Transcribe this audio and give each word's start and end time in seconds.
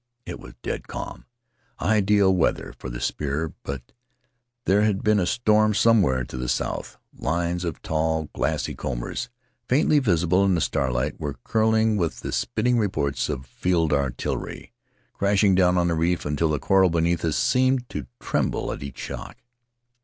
It 0.25 0.39
was 0.39 0.55
dead 0.63 0.87
calm— 0.87 1.25
ideal 1.79 2.35
weather 2.35 2.73
for 2.79 2.89
the 2.89 2.99
spear— 2.99 3.53
but 3.63 3.91
there 4.65 4.81
had 4.81 5.03
been 5.03 5.19
a 5.19 5.27
storm 5.27 5.75
somewhere 5.75 6.23
to 6.23 6.37
the 6.37 6.49
south; 6.49 6.97
lines 7.15 7.63
of 7.63 7.83
tall 7.83 8.27
glassy 8.33 8.73
combers, 8.73 9.29
faintly 9.69 9.99
visible 9.99 10.43
in 10.43 10.55
the 10.55 10.59
starlight, 10.59 11.19
were 11.19 11.35
curling 11.43 11.97
with 11.97 12.21
the 12.21 12.31
splitting 12.31 12.79
reports 12.79 13.29
of 13.29 13.45
field 13.45 13.93
artillery— 13.93 14.73
crashing 15.13 15.53
down 15.53 15.77
on 15.77 15.87
the 15.87 15.93
reef 15.93 16.25
until 16.25 16.49
the 16.49 16.57
coral 16.57 16.89
beneath 16.89 17.23
us 17.23 17.37
seemed 17.37 17.87
to 17.89 18.07
tremble 18.19 18.71
at 18.71 18.81
each 18.81 18.97
shock. 18.97 19.37